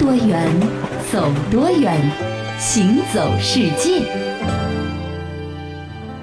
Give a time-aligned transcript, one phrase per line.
[0.00, 0.48] 多远，
[1.12, 1.94] 走多远，
[2.58, 4.29] 行走世界。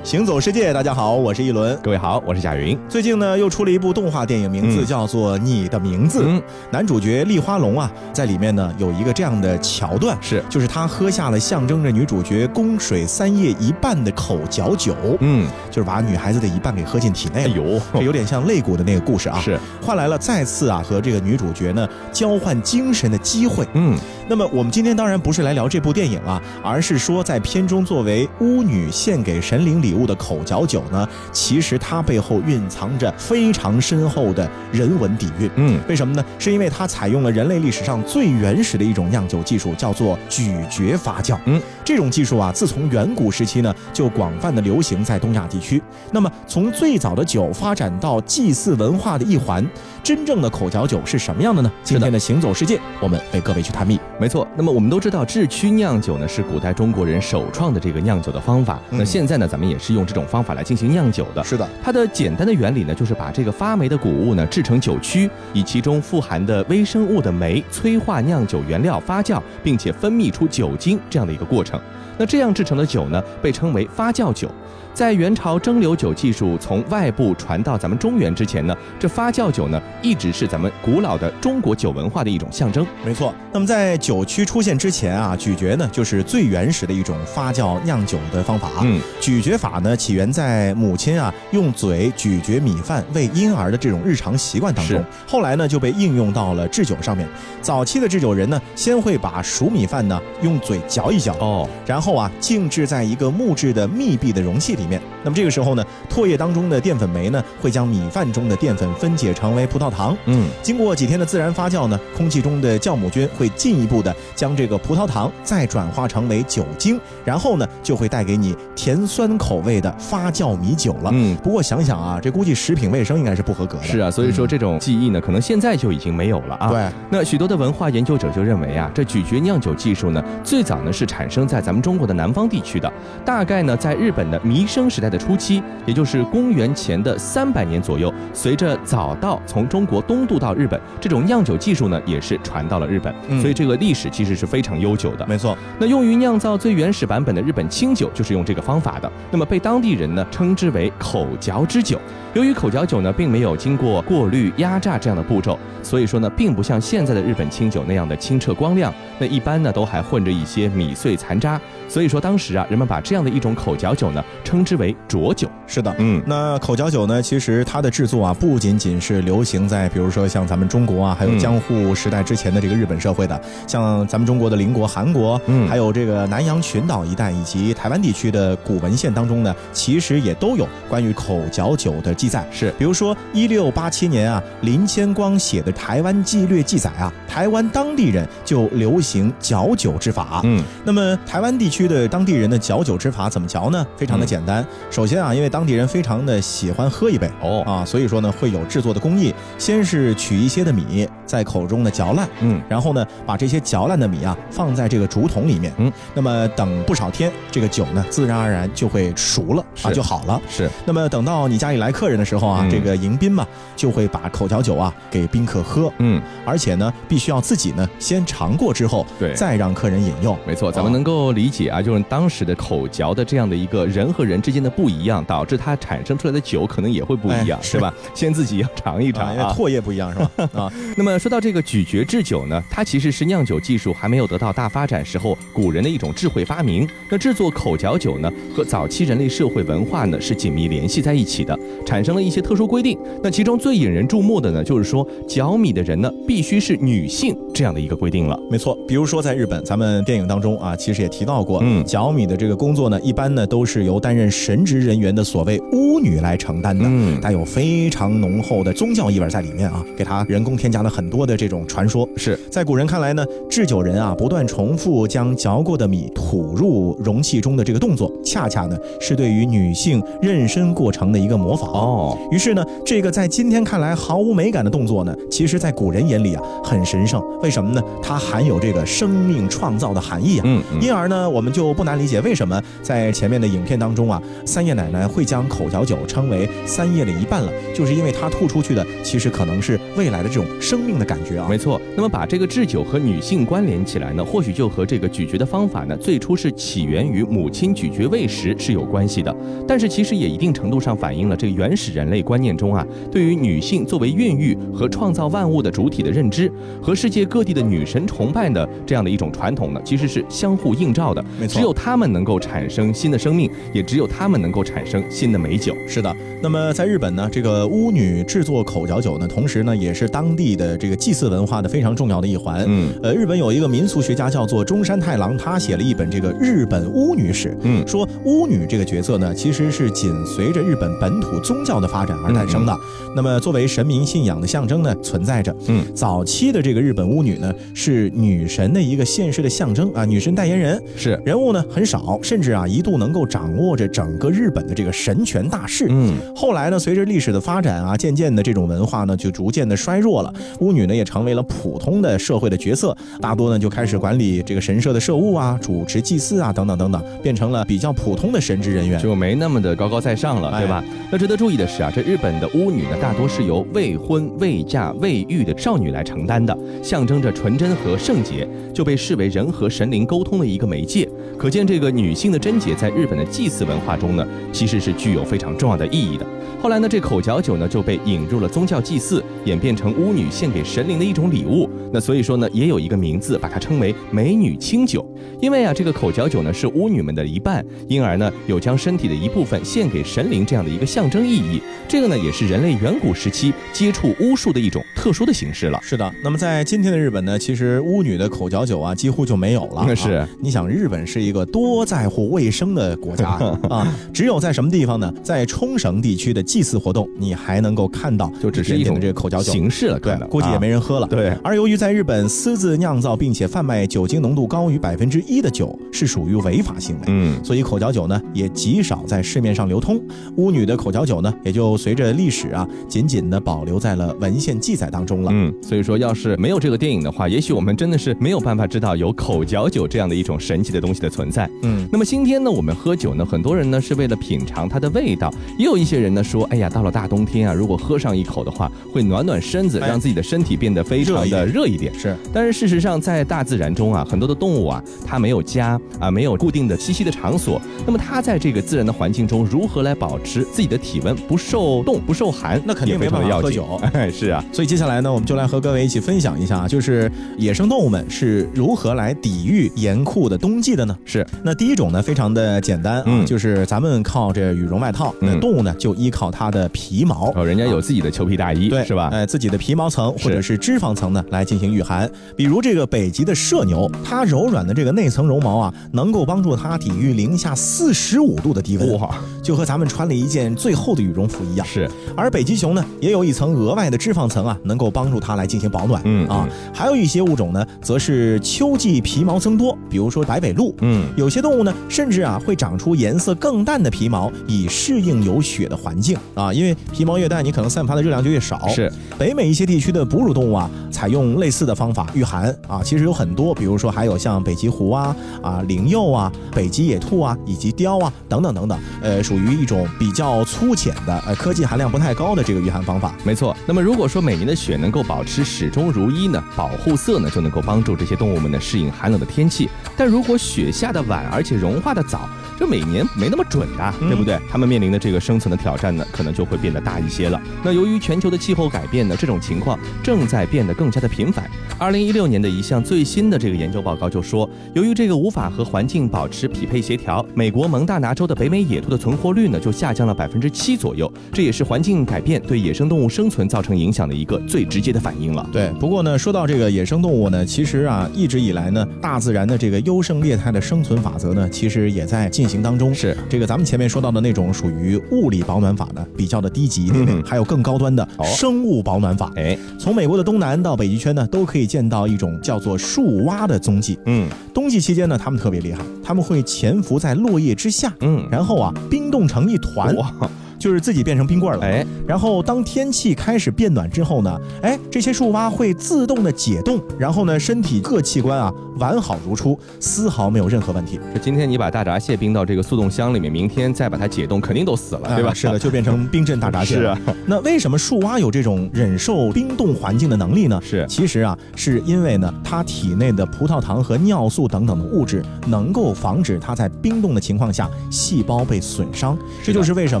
[0.04, 1.74] 行走世界，大家好，我是一轮。
[1.82, 2.78] 各位好，我是贾云。
[2.90, 6.20] 最近呢，又出了一部动画电影，名字嗯叫做《你的名字》。
[6.26, 17.50] 嗯男主角立花龙啊，在里面呢有一个这样的桥段，是就是他喝下了象征着女主角宫水三叶一半的口嚼酒，嗯，就是把女孩子的一半给喝进体内了。
[17.50, 23.66] 哎呦，这有点像肋骨的那个故事啊，是，换来了再次啊和这个女主角呢交换精神的机会。
[23.72, 23.96] 嗯，
[24.28, 35.50] 那么我们今天当然不是来聊这部电影啊，而是说在片中作为巫女献给神灵礼物的口嚼酒呢，其实它背后蕴藏着非常深厚的人文底蕴。
[35.56, 36.24] 嗯，为什么呢？
[36.38, 41.38] 是因为它采用了人类历史上最原始的一种酿酒技术，叫做咀嚼发酵。
[41.46, 45.82] 嗯，这种技术啊，自从远古时期呢，就广泛的流行在东亚地区。
[46.10, 49.64] 那么从最早的酒发展到祭祀文化的一环，
[50.02, 51.70] 真正的口嚼酒是什么样的呢？
[51.82, 53.98] 今天的行走世界，我们为各位去探秘。
[54.18, 54.46] 没错。
[54.56, 58.80] 那么我们都知道，制曲酿酒呢是古代中国人首创的这个酿酒的方法。
[58.90, 61.42] 嗯那现在呢，咱们也是用这种方法来进行酿酒的。
[61.42, 71.80] 是的，它的简单的原理呢，就是把这个发霉的谷物呢制成酒曲，以其中富含的微生物的酶催化酿酒原料发酵，并且分泌出酒精这样的一个过程。
[72.16, 74.48] 那这样制成的酒呢，被称为发酵酒。
[74.94, 82.86] 在元朝蒸馏酒技术从外部传到咱们中原之前呢，这发酵酒呢一直是咱们古老的中国酒文化的一种象征。
[83.04, 83.34] 没错。
[83.52, 88.70] 那么在酒曲出现之前啊，咀嚼呢就是最原始的一种发酵酿酒的方法。
[88.82, 97.28] 嗯，咀嚼法呢起源在母亲啊用嘴咀嚼米饭喂婴儿的这种日常习惯当中是，后来呢就被应用到了制酒上面。
[97.60, 105.00] 早期的制酒人呢，先会把熟米饭呢用嘴嚼一嚼，哦，然后啊静置在一个木质的密闭的容器里面。
[105.22, 110.16] 那么这个时候呢，唾液当中的淀粉酶呢会将米饭中的淀粉分解成为葡萄糖。
[110.26, 121.10] 嗯，经过几天的自然发酵呢，空气中的酵母菌会进一步的将这个葡萄糖再转化成为酒精，然后呢就会带给你甜酸口味的发酵米酒了。
[121.12, 123.84] 嗯不过想想啊，这估计食品卫生应该是不合格的。
[123.84, 126.68] 是啊，所以说这种技艺呢，可能现在就已经没有了啊。。
[126.68, 132.92] 对，那许多的文化研究者就认为啊，这咀嚼酿酒技术呢，最早呢是产生在咱们中国的南方地区的，
[133.24, 145.24] 大概呢在日本的弥生时代的初期，也就是公元前的三百年左右，随着早稻从中国东渡到日本，这种酿酒技术呢也是传到了日本，嗯所以这个历史其实是非常悠久的。
[145.28, 145.56] 没错。
[145.78, 152.00] 那用于酿造最原始版本的日本清酒就是用这个方法的，那么被当地人呢称之为口嚼之酒。
[152.32, 161.60] 由于口嚼酒呢并没有经过过滤、压榨这样的步骤，所以说呢并不像现在的日本清酒那样的清澈光亮，那一般呢都还混着一些米碎残渣。
[161.86, 165.48] 所以说当时啊人们把这样的一种口嚼酒呢称之为浊酒。
[165.66, 165.94] 是的。
[165.98, 167.22] 嗯，那口嚼酒呢？
[167.22, 182.46] 其实它的制作啊，不仅仅是流行在比如说像咱们中国啊，还有嗯江户时代之前的这个日本社会的，像咱们中国的邻国韩国，嗯还有这个南洋群岛一带以及台湾地区的古文献当中呢，其实也都有关于口嚼酒的记载。
[182.50, 190.42] 是比如说，一六八七年啊，林谦光写的《台湾纪略》记载啊，台湾当地人就流行嚼酒之法。
[190.44, 193.86] 嗯那么台湾地区的当地人的嚼酒之法怎么嚼呢？
[193.96, 194.53] 非常的嗯简单。
[194.90, 197.62] 首先啊，因为当地人非常的喜欢喝一杯哦。
[197.66, 199.32] 啊，所以说呢会有制作的工艺。
[199.56, 202.60] 先是取一些的米在口中呢嚼烂，嗯。
[202.68, 210.40] 然后呢把这些嚼烂的米啊放在这个竹筒里面，嗯，那么等不少天，这个酒呢自然而然就会熟了啊就好了。
[210.48, 210.68] 是。
[210.84, 212.70] 那么等到你家里来客人的时候啊，嗯。
[212.70, 216.20] 这个迎宾嘛就会把口嚼酒啊给宾客喝，嗯。
[216.44, 219.32] 而且呢必须要自己呢先尝过之后，对。
[219.34, 220.36] 再让客人饮用。
[220.46, 227.92] 没错，咱们能够理解啊，就是当时的口嚼的这样的一个人和人之间的不一样，导致它产生出来的酒可能也会不一样，哎是吧？
[228.12, 229.54] 先自己要尝一尝啊，因为啊。
[229.56, 230.30] 唾液不一样是吧？
[230.52, 236.86] 啊，那么说到这个咀嚼制酒呢，它其实是酿酒技术还没有得到大发展时候古人的一种智慧发明。
[237.10, 242.98] 那制作口嚼酒呢，和早期人类社会文化呢是紧密联系在一起的，产生了一些特殊规定。
[243.22, 248.38] 那其中最引人注目的呢，就是说嚼米的人呢必须是女性这样的一个规定了。
[248.50, 248.76] 没错。
[248.86, 256.84] 比如说在日本，咱们电影当中啊，其实也提到过，嗯嚼米的这个工作呢，一般呢都是由担任神职人员的所谓巫女来承担的。
[256.86, 262.08] 嗯带有非常浓厚的宗教意味在里面啊，给它人工添加了很多的这种传说。
[262.16, 271.72] 是在古人看来呢，制酒人啊不断重复将嚼过的米吐入容器中的这个动作，恰恰呢是对于女性妊娠过程的一个模仿。
[271.72, 271.72] 仿。
[271.72, 277.22] 哦，于是呢，这个在今天看来毫无美感的动作呢，其实在古人眼里啊很神圣。
[277.42, 277.82] 为什么呢？
[278.02, 280.42] 它含有这个生命创造的含义啊。
[280.46, 284.13] 嗯嗯因而呢，我们就不难理解为什么在前面的影片当中啊，
[284.44, 291.46] 三叶奶奶会将口嚼酒称为三叶的一半了，就是因为它吐出去的其实可能是未来的这种生命的感觉啊。
[291.48, 299.34] 没错，那么把这个制酒和女性关联起来呢，或许就和这个咀嚼的方法呢，最初是起源于母亲咀嚼喂食是有关系的。
[299.66, 306.50] 但是其实也一定程度上反映了这个原始人类观念中啊，对于女性作为孕育和创造万物的主体的认知，
[306.82, 311.24] 和世界各地的女神崇拜的这样的一种传统呢，其实是相互映照的。
[311.40, 315.74] 没错只有她们能够产生新的生命，也只有她们能够产生新的美酒。
[315.86, 322.64] 是的，那么在日本呢，这个巫女制作口嚼酒呢，同时呢也是当地的这个祭祀文化的非常重要的一环。
[322.66, 327.50] 嗯呃，日本有一个民俗学家叫做中山太郎，他写了一本这个《日本巫女史》。
[327.62, 332.76] 嗯说巫女这个角色呢，其实是紧随着日本本土宗教的发展而诞生的。
[333.16, 335.54] 那么作为神明信仰的象征呢，存在着。
[335.68, 340.82] 嗯，早期的这个日本巫女呢，是女神的一个现世的象征啊，女神代言人。
[340.96, 345.86] 是，人物呢很少，甚至啊一度能够掌握着整个日本的这个神权大势。
[345.88, 359.00] 嗯后来呢，随着历史的发展啊，渐渐的这种文化呢就逐渐的衰弱了，巫女呢也成为了普通的社会的角色，大多呢就开始管理这个神社的社务啊，主持祭祀啊等等等等，变成了比较普通的神职人员。
[359.00, 360.84] 就没那么的高高在上了，哎对吧？
[361.12, 371.08] 那值得注意的是啊，这日本的巫女呢，大多是由未婚、未嫁、未育的少女来承担的，象征着纯真和圣洁，就被视为人和神灵沟通的一个媒介。
[371.38, 376.26] 可见这个女性的贞洁在日本的祭祀文化中呢，其实是具有非常重要的意义的。
[376.60, 381.63] 后来呢，这口角酒呢就被引入了宗教祭祀，演变成巫女献给神灵的一种礼物。
[381.94, 385.08] 那所以说呢，也有一个名字把它称为美女清酒。
[385.40, 391.62] 因为啊，这个口嚼酒呢是巫女们的一半，因而呢有将身体的一部分献给神灵这样的一个象征意义。
[391.86, 395.78] 这个呢也是人类远古时期接触巫术的一种特殊的形式了。
[395.82, 399.84] 是的，那么在今天的日本呢，其实巫女的口嚼酒啊，几乎就没有了。
[399.86, 403.28] 那是啊你想，日本是一个多在乎卫生的国家
[403.70, 405.14] 啊，只有在什么地方呢？
[405.22, 409.52] 在冲绳地区的祭祀活动，你还能够看到，就只是一种这个口嚼酒。
[409.52, 411.06] 形式了，对，估计也没啊人喝了。
[411.06, 417.44] 对而由于在日本私自酿造并且贩卖酒精浓度高于百分之一的酒是属于违法行为，嗯。
[417.44, 420.00] 所以口嚼酒呢也极少在市面上流通。
[420.36, 425.30] 巫女的口嚼酒呢，也就随着历史啊，紧紧的保留在了文献记载当中了。
[425.32, 431.48] 嗯，所以说要是没有这个电影的话，也许我们真的是没有办法知道有口嚼酒这样的一种神奇的东西的存在。
[431.62, 441.92] 嗯，那么今天呢，我们喝酒呢，很多人呢是为了品尝它的味道，也有一些人呢说，哎呀，到了大冬天啊，如果喝上一口的话，会暖暖身子，哎让自己的身体变得非常的热一点。
[441.98, 447.60] 是但是事实上，在大自然中啊，很多的动物啊，它没有家啊，没有固定的栖息的场所。
[447.86, 452.60] 那么它在这个自然的环境中，如何来保持自己的体温不受冻、不受寒？
[452.64, 460.96] 那肯定非常的没办法要紧喝酒哎， 是啊，所以接下来呢，我们就来和各位一起分享一下，就是野生动物们是如何来抵御严酷的冬季的呢？
[461.04, 467.32] 是那第一种呢，非常的简单啊，嗯就是咱们靠这羽绒外套，那嗯动物呢就依靠它的皮毛。
[467.34, 469.08] 哦，人家有自己的裘皮大衣，对，是吧？
[469.12, 472.10] 哎，自己的皮毛层或者是脂肪层呢，来进行御寒。
[472.36, 478.98] 比如这个北极的麝牛，它柔软的这个内层绒毛啊，能够帮助它抵御零下四十五度的低温，
[479.44, 481.66] 就和咱们穿了一件最厚的羽绒服一样。
[481.66, 486.00] 是，而北极熊呢，也有一层额外的脂肪层啊，能够帮助它来进行保暖。
[486.06, 490.74] 嗯啊，还有一些物种呢，则是秋季皮毛增多，比如说白尾鹿。
[490.80, 496.50] 嗯，有些动物呢，甚至啊会长出颜色更淡的皮毛，以适应有雪的环境啊。
[496.50, 498.66] 因为皮毛越淡，你可能散发的热量就越少。
[498.68, 502.80] 是，北美一些地区的哺乳动物啊，采用类似的方法御寒啊。
[502.82, 513.12] 其实有很多，比如说还有像北极狐啊、啊灵鼬啊、北极野兔啊，以及雕啊等等等等，呃，属属于一种比较粗浅的呃科技含量不太高的这个御寒方法。
[513.24, 513.56] 没错。
[513.66, 519.68] 那么如果说每年的雪能够保持始终如一呢，保护色呢就能够帮助这些动物们呢适应寒冷的天气。
[519.96, 524.38] 但如果雪下的晚，而且融化的早，这每年没那么准的、嗯对不对？
[524.48, 527.40] 他们面临的这个生存的挑战呢，可能就会变得大一些了。
[527.64, 531.50] 那由于全球的气候改变呢，这种情况正在变得更加的频繁。
[531.78, 541.12] 二零一六年的一项最新的这个研究报告就说，由于这个无法和环境保持匹配协调，美国蒙大拿州的北美野兔的存活率呢就下降了百分之七左右。
[541.32, 545.48] 这也是环境改变对野生动物生存造成影响的一个最直接的反应了。
[545.52, 552.94] 对，不过呢，说到这个野生动物呢，其实啊，一直以来呢，大自然的这个优胜劣汰的生存法则呢，其实也在进行当中。
[552.94, 559.32] 是这个咱们前面说到的那种属于物理保暖法呢，比较的低级一点点，嗯还有更高端的哦生物保暖法。
[559.36, 563.98] 哎，从美国的东南到北极圈呢，都可以见到一种叫做树蛙的踪迹。
[564.06, 569.94] 嗯冬季期间呢，它们特别厉害，它们会潜伏在落叶之下，嗯，然后啊，冰冻成一团。
[569.96, 570.12] 哇，
[570.58, 571.64] 就是自己变成冰棍了。
[571.64, 580.98] 哎，然后当天气开始变暖之后呢，哎，这些树蛙会自动的解冻，然后呢，身体各器官啊完好如初，丝毫没有任何问题。
[581.12, 585.32] 这今天你把大闸蟹冰到这个速冻箱里面，明天再把它解冻，肯定都死了， 对吧？
[585.34, 586.94] 是的，就变成冰镇大闸蟹了。
[586.96, 590.60] 是啊，那为什么树蛙有这种忍受冰冻环境的能力呢？
[590.62, 599.16] 是其实啊，是因为呢，它体内的葡萄糖和尿素等等的物质能够防止它在冰冻的情况下细胞被损伤。
[599.42, 600.00] 这就是为什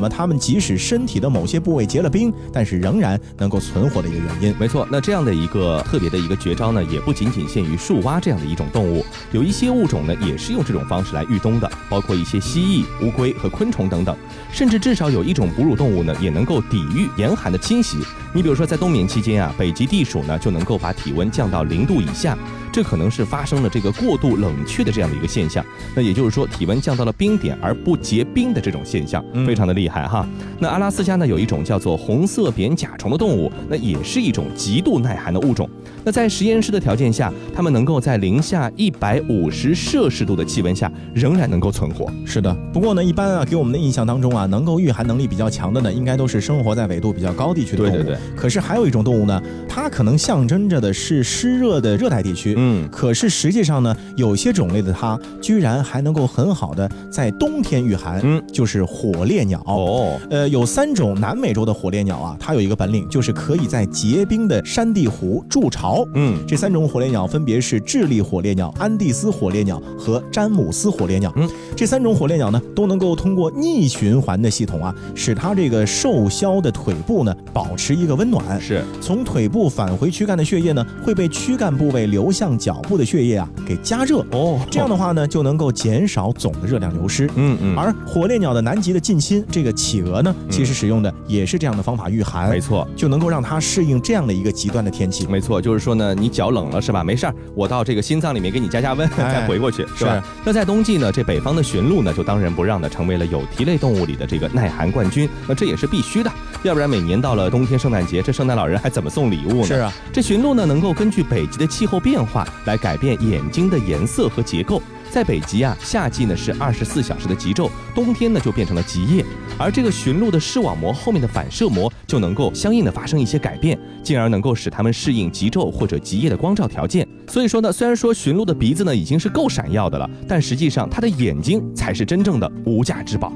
[0.00, 4.54] 么它们即使身体的某些部位结了冰，但是仍然能够存活的一个原因。
[4.60, 14.14] 没错，那这样的一个特别的一个绝招呢，也不仅仅限于树蛙这样的一种动物，有一些物种呢也是用这种方式来御冬的，包括一些蜥蜴、乌龟和昆虫等等，
[14.52, 17.96] 甚至至少有一种哺乳动物呢也能够抵御严寒的侵袭。
[18.34, 22.36] 你比如说在冬眠期间啊，北极地鼠呢就能够把体温降到零度以下，
[22.74, 25.64] 这可能是发生了这个过度冷却的这样的一个现象。
[25.94, 30.26] 那也就是说，体温降到了冰点而不结冰的这种现象，嗯非常的厉害哈。
[30.58, 35.70] 那阿拉斯加呢有一种叫做红色扁甲虫的动物，那也是一种极度耐寒的物种。
[36.02, 42.12] 那在实验室的条件下，它们能够在零下一百五十摄氏度的气温下仍然能够存活。
[42.26, 47.90] 是的，不过呢，一般啊，给我们的印象当中啊，能够御寒能力比较强的呢，应该都是生活在纬度比较高地区的动物。
[47.90, 48.18] 对对对。
[48.34, 52.56] 可是还有一种动物呢，它可能象征着的是湿热的热带地区。
[52.64, 58.20] 嗯，可是实际上呢，有些种类的它居然还能够很好的在冬天御寒。
[58.22, 59.62] 嗯，就是火烈鸟。
[59.66, 66.02] 哦，呃，有三种南美洲的火烈鸟啊，它有一个本领，就是可以在结冰的山地湖筑巢。
[66.14, 71.30] 嗯，这三种火烈鸟分别是智利火烈鸟、安第斯火烈鸟和詹姆斯火烈鸟。
[71.36, 78.60] 嗯，这三种火烈鸟呢，都能够通过逆循环的系统啊，使它这个瘦削的腿部呢保持一个温暖。
[78.60, 84.24] 是，从腿部返回躯干的血液呢，会被躯干部位流向脚部的血液啊给加热。
[84.32, 87.28] 哦，这样的话呢，就能够减少总的热量流失。
[87.36, 92.86] 嗯嗯，而火烈鸟的南极的近亲这个企鹅呢，其实使用的也是这样的方法御寒，没错。
[92.96, 95.26] 就能够让它适应这样的一个极端的天气。
[95.26, 97.02] 没错，就是说呢，你脚冷了是吧？
[97.04, 100.22] 没事儿，我到这个心脏里面给你加加温，哎再回过去，是吧？
[100.44, 105.28] 那在冬季呢，这北方的驯鹿呢，就当仁不让的成为了有蹄类动物里的这个耐寒冠军。
[105.48, 106.30] 那这也是必须的，
[106.62, 109.66] 要不然每年到了冬天圣诞节，这圣诞老人还怎么送礼物呢？
[109.66, 114.80] 是啊，这驯鹿呢，能够根据北极的气候变化来改变眼睛的颜色和结构。
[115.10, 119.24] 在北极啊，夏季呢是二十四小时的极昼，冬天呢就变成了极夜，
[119.56, 127.06] 而这个驯鹿的视网膜后面的反射膜就能够相应的发生一些改变，进而能够使它们适应极昼或者极夜的光照条件。
[127.28, 133.32] 所以说呢，虽然说驯鹿的鼻子呢已经是够闪耀的了，但实际上它的眼睛才是真正的无价之宝。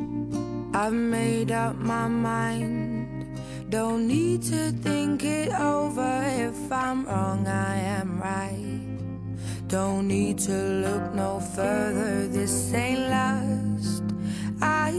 [0.72, 3.06] I made up my mind.
[3.70, 6.24] Don't need to think it over.
[6.26, 8.87] If I'm wrong, I am right.
[9.68, 12.26] Don't need to look no further.
[12.26, 14.02] This ain't last.
[14.62, 14.92] I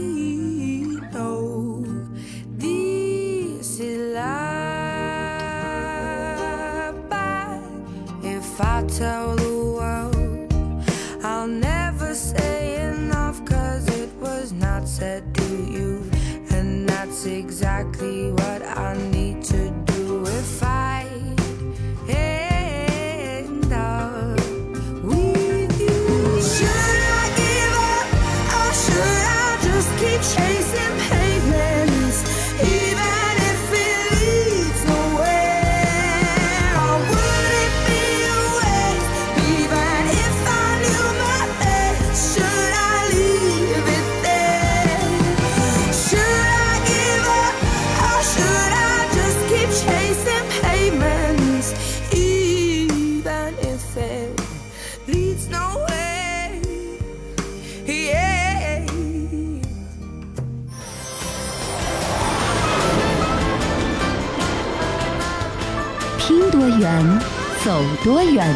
[66.60, 67.18] 多远，
[67.64, 68.54] 走多远，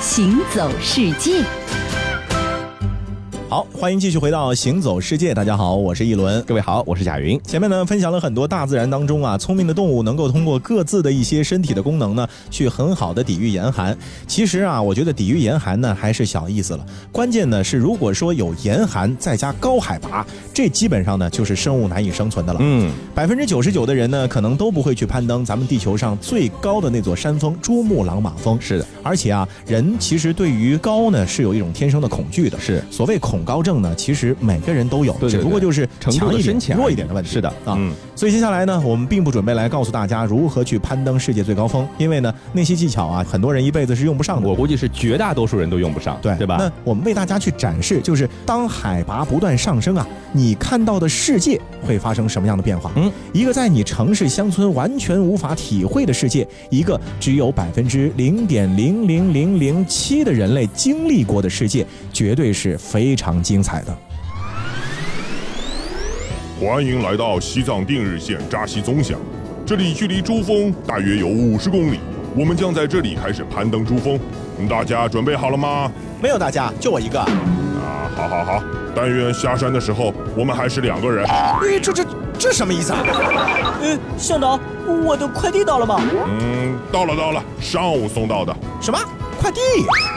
[0.00, 1.44] 行走世界。
[3.48, 6.40] 好，欢迎继续回到《行走世界》，大家好，我是一轮。
[6.44, 7.36] 各位好，我是贾云。
[7.42, 13.98] 前面呢分享了很多大自然当中啊，聪明的动物能够通过各自的一些身体的功能呢，去很好的抵御严寒。
[14.28, 20.24] 其实啊，我觉得抵御严寒呢还是小意思了，关键呢是如果说有严寒再加高海拔，
[20.60, 22.60] 这基本上呢就是生物难以生存的了。
[22.62, 28.60] 嗯，百分之九十九的人呢，可能都不会去攀登咱们地球上最高的那座山峰——珠穆朗玛峰。
[28.60, 32.60] 是的，而且啊，人其实对于高呢是有一种天生的恐惧的。
[32.60, 37.30] 是所谓恐恐高症呢，其实每个人都有，对对只不过就是强一点、弱一点的问题。
[37.30, 37.74] 是的啊。
[37.78, 44.46] 嗯所以接下来呢，我们并不准备来告诉大家如何去攀登世界最高峰，因为呢，那些技巧啊，很多人一辈子是用不上的。
[44.46, 46.56] 我估计是绝大多数人都用不上，对对吧？
[46.58, 52.90] 那我们为大家去展示，就是当海拔不断上升啊，你看到的世界会发生什么样的变化？
[52.96, 63.96] 嗯，一个在你城市乡村完全无法体会的世界，一个只有百分之零点零零零零七的人类经历过的世界，绝对是非常精彩的。
[66.60, 69.18] 欢迎来到西藏定日县扎西宗乡，
[69.64, 71.98] 这里距离珠峰大约有五十公里。
[72.36, 74.20] 我们将在这里开始攀登珠峰，
[74.68, 75.90] 大家准备好了吗？
[76.22, 77.18] 没有大家，就我一个。
[77.18, 77.28] 啊，
[78.14, 78.62] 好好好，
[78.94, 81.24] 但愿下山的时候我们还是两个人。
[81.26, 82.04] 哎，这这
[82.38, 82.98] 这什么意思啊？
[83.82, 84.58] 呃，向导，
[85.04, 86.00] 我的快递到了吗？
[86.26, 88.98] 嗯，到了到了，上午送到的，什么
[89.38, 89.60] 快递？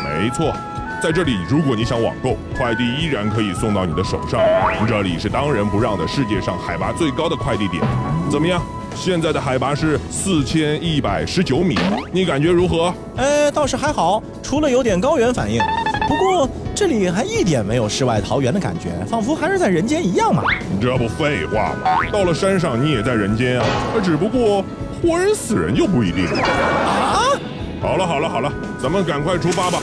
[0.03, 0.53] 没错。
[1.01, 4.39] 在这里，如果你想网购，快递依然可以送到你的手上。
[4.87, 7.83] 这里是当仁不让的世界上海拔最高的快递点。
[8.31, 8.61] 怎么样？
[8.95, 11.77] 现在的海拔是四千一百十九米，
[12.13, 12.93] 你感觉如何？
[13.17, 15.59] 呃，倒是还好，除了有点高原反应。
[16.07, 16.47] 不过
[16.85, 20.43] 这里还一点没有世外桃源的感觉，仿佛还是在人间一样嘛。
[20.81, 22.05] 这不废话吗？
[22.11, 23.65] 到了山上你也在人间啊，
[24.03, 24.61] 只不过
[25.01, 26.41] 活人死人就不一定了。
[26.41, 27.23] 啊！
[27.81, 29.79] 好了好了好了，咱们赶快出发吧。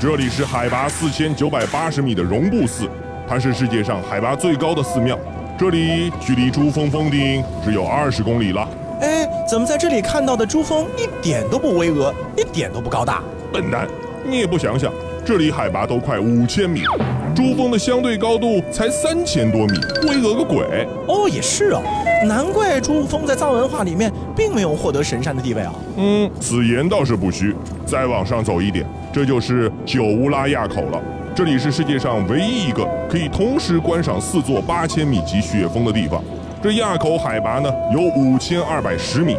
[0.00, 2.88] 这里是海拔四千九百八十米的绒布寺，
[3.28, 5.18] 它是世界上海拔最高的寺庙。
[5.58, 8.66] 这里距离珠峰峰顶只有二十公里了。
[9.02, 13.20] 哎，怎么在这里看到的珠峰一点都不巍峨，一点都不高大？
[13.52, 13.88] 笨蛋，
[14.24, 14.92] 你也不想想，
[15.24, 16.82] 这里海拔都快五千米，
[17.34, 20.86] 珠峰的相对高度才三千多米，巍峨个鬼！
[21.08, 21.82] 哦，也是哦，
[22.28, 25.74] 难怪珠峰在藏文化里面并没有获得神山的地位啊。
[25.96, 27.56] 嗯，此言倒是不虚。
[27.84, 31.02] 再往上走一点，这就是九乌拉垭口了。
[31.34, 36.22] 这里是世界上唯一一个可以同时观赏四座八千米级雪峰的地方。
[36.62, 39.36] 这垭口海拔呢有五千二百十米，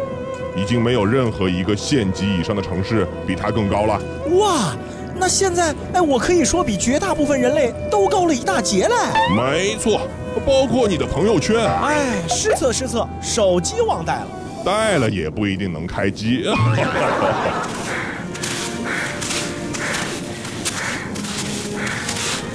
[0.54, 3.98] 已经没有任何一个县级以上的城市比它更高了。
[4.38, 4.76] 哇，
[5.16, 8.94] 那现在哎，我可以说比绝大部分人类都高了一大截嘞。
[9.34, 10.02] 没错，
[10.44, 14.26] 包括你的朋友圈，哎，失策失策，手机忘带了。
[14.62, 16.44] 带了也不一定能开机。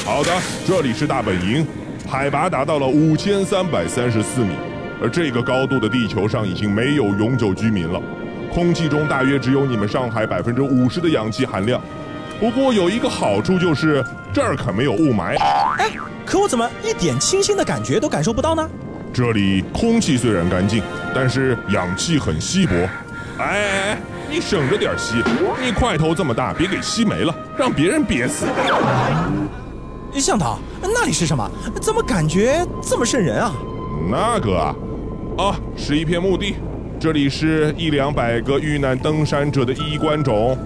[0.05, 0.31] 好的，
[0.67, 1.65] 这里是大本营，
[2.09, 4.55] 海拔达到了五千三百三十四米，
[4.99, 8.01] 而这个高度的地球上已经没有永久居民了，
[8.51, 11.79] 空气中大约只有你们上海百分之五十的氧气含量。
[12.39, 15.37] 不过有一个好处就是这儿可没有雾霾，
[15.77, 15.91] 哎，
[16.25, 18.67] 可我怎么一点清新的感觉都感受不到呢？
[19.13, 20.81] 这里空气虽然干净，
[21.13, 22.73] 但是氧气很稀薄。
[23.37, 25.13] 哎哎哎，你省着点吸，
[25.63, 28.47] 你块头这么大，别给吸没了，让别人憋死。
[30.15, 31.49] 向导，那里是什么？
[31.81, 33.53] 怎么感觉这么瘆人啊？
[34.09, 34.75] 那个啊，
[35.37, 36.55] 啊，是一片墓地，
[36.99, 40.57] 这里是一两百个遇难登山者的衣冠冢。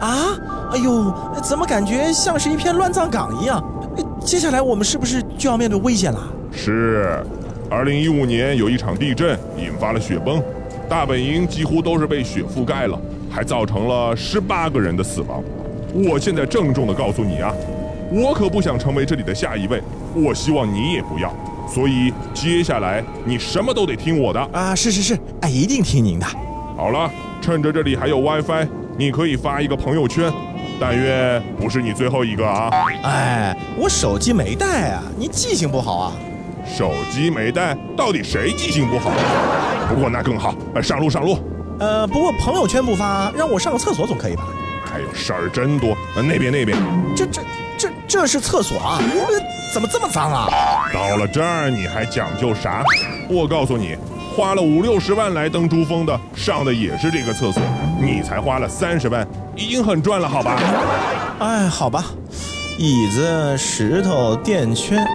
[0.00, 0.38] 啊！
[0.72, 3.62] 哎呦，怎么感觉像是一片乱葬岗一样？
[3.96, 6.20] 呃接下来我们是不是就要面对危险了？
[6.52, 7.20] 是，
[7.70, 10.42] 二零一五年有一场地震引发了雪崩，
[10.88, 15.42] 大本营几乎都是被雪覆盖了，还造成了十八个人的死亡。
[15.92, 17.52] 我现在郑重的告诉你啊，
[18.10, 19.82] 我可不想成为这里的下一位，
[20.14, 21.34] 我希望你也不要。
[21.68, 24.40] 所以接下来你什么都得听我的。
[24.52, 26.26] 啊，是是是，哎，一定听您的。
[26.76, 28.66] 好了，趁着这里还有 WiFi，
[28.96, 30.32] 你可以发一个朋友圈，
[30.80, 32.70] 但愿不是你最后一个啊。
[33.02, 36.12] 哎，我手机没带啊，你记性不好啊。
[36.66, 39.10] 手机没带，到底谁记性不好？
[39.88, 41.38] 不过那更好，呃上路上路。
[41.78, 44.44] 呃，不过朋友圈不发，让我上个厕所总可以吧？
[44.94, 46.76] 哎呦事儿真多，呃那边那边。
[47.14, 47.42] 这这
[47.76, 48.98] 这这是厕所啊？
[48.98, 50.48] 呃怎么这么脏啊？
[50.94, 52.82] 到了这儿你还讲究啥？
[53.28, 53.94] 我告诉你，
[54.34, 57.62] 花了五六十万来登珠峰的，上的也是这个厕所，
[58.00, 60.56] 你才花了三十万，已经很赚了，好吧？
[61.40, 62.06] 哎，好吧，
[62.78, 65.06] 椅子、石头、垫圈，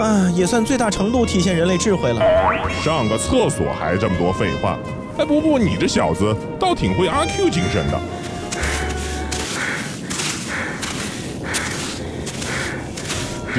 [0.00, 2.22] 啊，也算最大程度体现人类智慧了。
[2.84, 4.78] 上个厕所还这么多废话。
[5.18, 8.00] 哎，不过你这小子倒挺会阿 Q 精神的。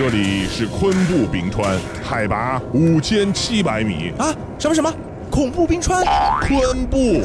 [0.02, 4.14] 这里是昆布冰川，海拔五千七百米。
[4.18, 4.90] 啊，什么什么？
[5.30, 6.06] 恐怖冰川？
[6.40, 7.22] 昆布。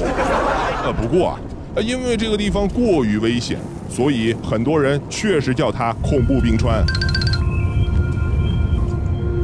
[0.83, 1.39] 呃，不过啊，
[1.77, 6.85] 呃因为这个地方过于危险，所以很多人确实叫它恐怖冰川。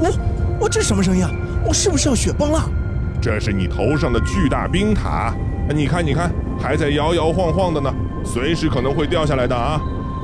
[0.00, 0.10] 我
[0.62, 1.30] 我这什么声音啊？
[1.64, 2.68] 我是不是要雪崩了？
[3.22, 5.32] 这是你头上的巨大冰塔，
[5.72, 7.94] 你看，你看，还在摇摇晃晃的呢。
[8.24, 9.80] 随时可能会掉下来的啊。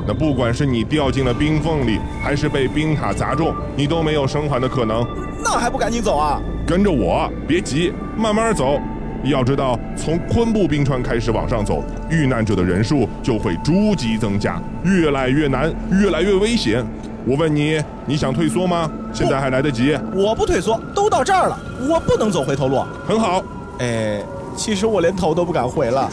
[0.07, 5.05] 那不管是你掉进了冰缝里，还是被冰塔砸中，你都没有生还的可能。
[5.43, 6.41] 那还不赶紧走啊？
[6.67, 8.81] 跟着我，别急，慢慢走。
[9.25, 16.85] 要知道，从昆布冰川开始往上走，遇难者的人数就会逐级增加，越来越难，越来越危险。
[17.27, 18.89] 我问你，你想退缩吗？
[19.13, 19.99] 现在还来得及。
[20.15, 22.85] 我不退缩，都到这儿了，我不能走回头路。
[23.05, 23.43] 很好，
[23.81, 24.23] 哎，
[24.55, 26.09] 其实我连头都不敢回了。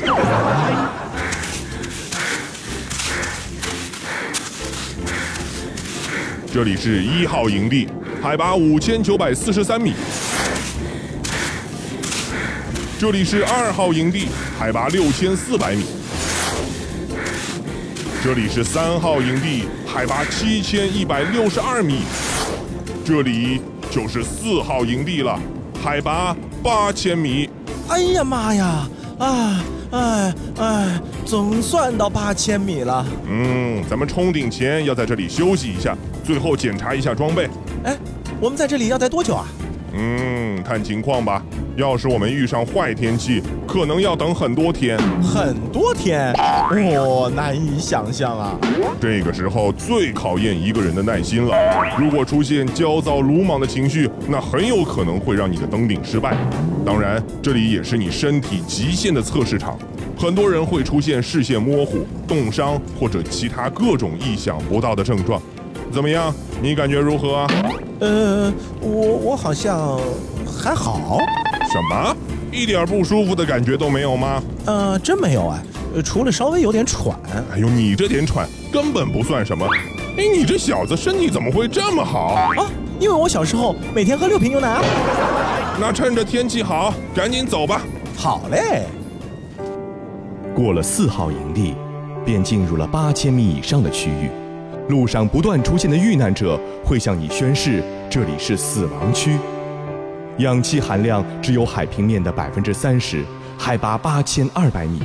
[6.54, 7.88] 这里是一号营地，
[8.22, 9.92] 海拔五千九百四十三米。
[13.00, 14.28] 这里是二号营地，
[14.60, 15.84] 海拔六千四百米。
[18.24, 22.02] 这里是三号营地，海拔七千一百六十二米。
[23.04, 25.40] 这里就是四号营地了，
[25.84, 27.50] 海拔八千米。
[27.90, 28.88] 哎呀妈呀！
[29.18, 33.04] 啊，哎哎，总算到八千米了。
[33.28, 37.48] 嗯，咱们冲顶前要在这里休息一下，最后检查一下装备。
[37.84, 37.96] 哎，
[38.40, 39.46] 我们在这里要待多久啊？
[39.96, 41.44] 嗯，看情况吧。
[41.76, 44.96] 要是我们遇上坏天气，可能要等很多天。
[45.24, 46.32] 很多天，
[46.72, 48.56] 我、难以想象啊。
[49.02, 51.56] 这个时候最考验一个人的耐心了。
[51.98, 56.38] 如果出现焦躁、鲁莽的情绪，那很有可能会让你的登顶失败。
[56.86, 59.76] 当然，这里也是你身体极限的测试场。
[60.16, 65.42] 很多人会出现视线模糊、冻伤或者其他各种意想不到的症状。
[65.94, 66.34] 怎么样？
[66.60, 67.48] 你感觉如何啊？
[68.00, 68.52] 呃，
[68.82, 70.00] 我我好像
[70.46, 71.20] 还好。
[71.72, 72.16] 什么？
[72.52, 74.42] 一点不舒服的感觉都没有吗？
[74.66, 75.64] 呃，真没有哎，
[75.96, 77.16] 呃除了稍微有点喘。
[77.52, 79.68] 哎呦，你这点喘根本不算什么。
[80.18, 82.34] 哎，你这小子身体怎么会这么好？
[82.34, 82.68] 啊，
[83.00, 84.84] 因为我小时候每天喝六瓶牛奶啊。
[85.80, 87.82] 那趁着天气好，赶紧走吧。
[88.16, 88.84] 好嘞。
[90.56, 91.76] 过了四号营地，
[92.24, 94.30] 便进入了八千米以上的区域。
[94.90, 99.38] 路上不断出现的遇难者会向你宣誓，这里是死亡区。
[100.40, 103.24] 氧气含量只有海平面的百分之三十，
[103.58, 105.00] 海拔八千二百米。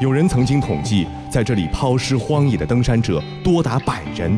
[0.00, 4.36] 有人曾经统计，在这里抛尸荒野的登山者多达百人。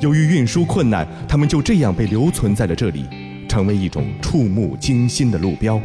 [0.00, 3.04] 由于运输困难，他们就这样被留存在了这里，
[3.48, 5.78] 成为一种触目惊心的路标。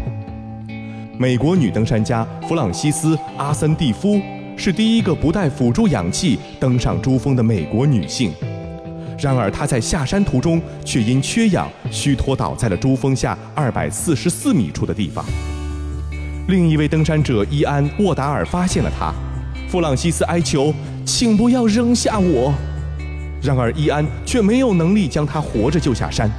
[1.19, 4.21] 美国女登山家弗朗西斯·阿森蒂夫
[4.57, 8.33] 是第一个不带辅助氧气登上珠峰的美国女性。
[9.19, 15.23] 然而，她在下山途中却因缺氧虚脱倒在了珠峰下二百四十四米处的地方。
[16.47, 19.13] 另一位登山者伊安·沃达尔发现了她，
[19.69, 20.73] 弗朗西斯哀求
[21.05, 22.53] ：“请不要扔下我。”
[23.41, 26.29] 然而，伊安却没有能力将她活着救下山。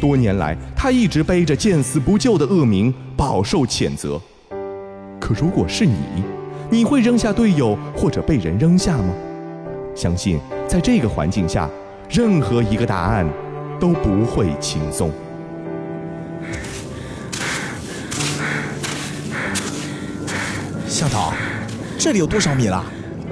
[0.00, 4.20] 多年来，他一直背着见死不救的恶名，饱受谴责。
[5.18, 5.94] 可如果是你，
[6.68, 9.14] 你会扔下队友或者被人扔下吗？
[9.94, 11.70] 相信在这个环境下，
[12.10, 13.26] 任何一个答案
[13.78, 15.10] 都不会轻松。
[20.88, 21.32] 向导，
[21.98, 22.84] 这里有多少米了？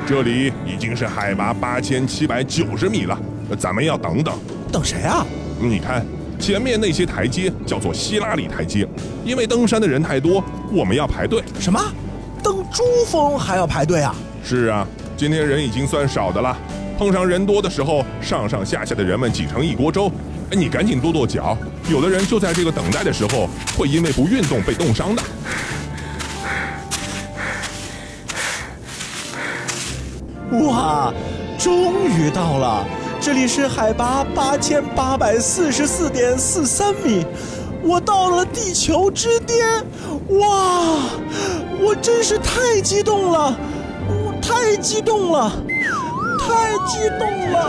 [0.07, 3.19] 这里已经是海拔八千七百九十米了，
[3.59, 4.35] 咱们要等等。
[4.71, 5.27] 等谁啊？
[5.59, 6.05] 你看，
[6.39, 8.87] 前面那些台阶叫做希拉里台阶，
[9.25, 11.43] 因为登山的人太多，我们要排队。
[11.59, 11.81] 什么？
[12.45, 14.15] 登珠峰还要排队啊？
[14.45, 16.55] 是啊，今天人已经算少的了。
[16.99, 20.13] 碰上人多的时候，上上下下的人们挤成一锅粥。
[20.51, 21.57] 哎，你赶紧跺跺脚，
[21.91, 25.23] 有的人就在这个等待的时候，会因为不运动被冻伤的。
[30.69, 31.13] 哇，
[31.59, 32.87] 终于到了！
[33.21, 37.25] 这里是海拔八千八百四十四点四三米，
[37.85, 39.85] 我到了地球之巅！
[40.41, 40.97] 哇，
[41.81, 43.55] 我真是太激动了，
[44.09, 45.53] 我太激动了，
[46.39, 47.69] 太激动了！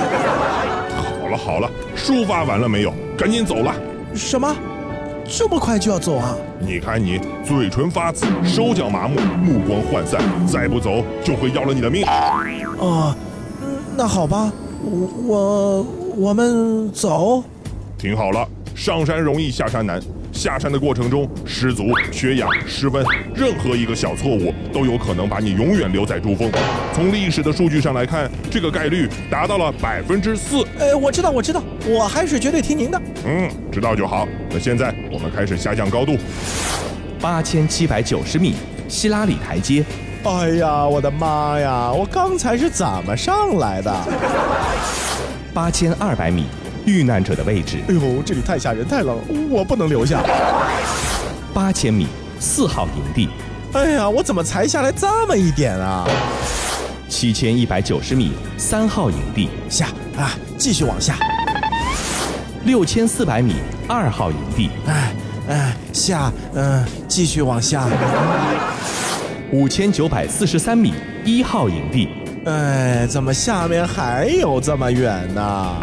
[1.21, 2.93] 好了好了，抒发完了没有？
[3.17, 3.75] 赶紧走了。
[4.15, 4.55] 什么？
[5.27, 6.35] 这么快就要走啊？
[6.59, 12.05] 你看你嘴唇发紫，手脚麻木，目光涣散，再不走就会要了你的命。
[12.77, 13.13] 哦，
[13.61, 14.51] 嗯那好吧，
[14.81, 17.43] 我我我们走。
[17.97, 19.99] 听好了，上山容易下山难。
[20.33, 26.51] 下山的过程中失足、缺氧、失温，任何一个小错误都有可能把你永远留在珠峰。
[26.93, 30.61] 从历史的数据上来看，这个概率达到了百分之四。
[30.77, 33.01] 呃，我知道，我知道，我还是绝对听您的。
[33.25, 34.27] 嗯，知道就好。
[34.51, 36.17] 那现在我们开始下降高度。
[37.21, 38.55] 八千七百九十米，
[38.89, 39.85] 希拉里台阶。
[40.25, 41.89] 哎呀，我的妈呀！
[41.93, 43.95] 我刚才是怎么上来的？
[45.53, 46.45] 八千二百米，
[46.85, 47.79] 遇难者的位置。
[47.87, 49.17] 哎呦，这里太吓人，太冷，
[49.49, 50.21] 我不能留下。
[51.53, 52.07] 八千米，
[52.39, 53.29] 四号营地，
[53.73, 56.07] 哎呀，我怎么才下来这么一点啊？
[57.07, 61.15] 七千一百九十米，三号营地；下啊，继续往下。
[62.65, 63.55] 六千四百米，
[63.87, 65.13] 二号营地；哎
[65.47, 67.87] 哎，下，嗯、继续往下。
[69.51, 70.93] 五千九百四十三米，
[71.23, 72.09] 一号营地；
[72.45, 75.77] 哎，怎么下面还有这么远呢？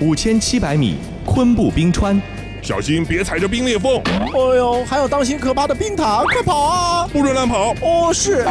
[0.00, 2.20] 五千七百米，昆布冰川；
[2.62, 7.08] 小心别踩着冰裂缝，哎呦，还有当心可怕的冰塔，快跑啊！
[7.12, 7.74] 不准乱跑。
[7.82, 8.46] 哦，是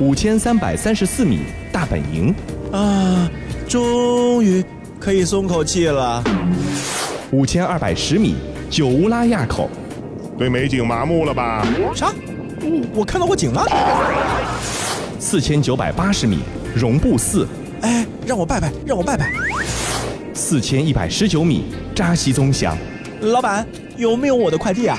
[0.00, 1.40] 五千三百三十四米，
[1.70, 2.32] 大本营；
[2.72, 3.30] 啊，
[3.68, 4.64] 终于
[4.98, 6.24] 可以松口气了。
[7.30, 8.36] 五千二百十米，
[8.70, 9.68] 九乌拉垭口；
[10.38, 11.62] 对美景麻木了吧？
[11.94, 12.10] 啥？
[12.62, 13.66] 我我看到过景了。
[15.18, 16.38] 四千九百八十米，
[16.74, 17.46] 绒布寺；
[17.82, 19.30] 哎，让我拜拜，让我拜拜。
[20.34, 21.64] 四千一百十九米，
[21.94, 22.74] 扎西宗祥；
[23.20, 23.66] 老板，
[23.96, 24.98] 有没有我的快递啊？